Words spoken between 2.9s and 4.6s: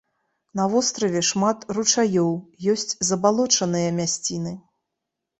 забалочаныя мясціны.